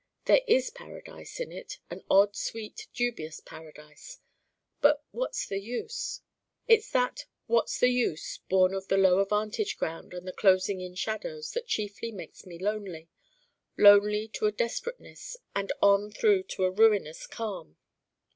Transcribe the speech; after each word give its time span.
There 0.25 0.41
is 0.47 0.71
paradise 0.71 1.39
in 1.39 1.51
it 1.51 1.77
an 1.91 2.03
odd 2.09 2.35
sweet 2.35 2.87
dubious 2.91 3.39
paradise. 3.39 4.17
But 4.81 5.03
what's 5.11 5.45
the 5.45 5.59
use?' 5.61 6.21
It's 6.67 6.89
that 6.89 7.27
what's 7.45 7.79
the 7.79 7.89
use, 7.91 8.39
born 8.49 8.73
of 8.73 8.87
the 8.87 8.97
lower 8.97 9.25
vantage 9.25 9.77
ground 9.77 10.15
and 10.15 10.27
the 10.27 10.33
closing 10.33 10.81
in 10.81 10.95
shadows, 10.95 11.51
that 11.51 11.67
chiefly 11.67 12.11
makes 12.11 12.47
me 12.47 12.57
lonely 12.57 13.09
lonely 13.77 14.27
to 14.29 14.47
a 14.47 14.51
desperateness 14.51 15.37
and 15.55 15.71
on 15.83 16.09
through 16.09 16.45
to 16.45 16.63
a 16.63 16.71
ruinous 16.71 17.27
calm. 17.27 17.77